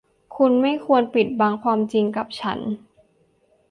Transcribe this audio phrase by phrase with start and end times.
[0.35, 2.59] คุณไม่ควรปิดบังความจริงกับฉัน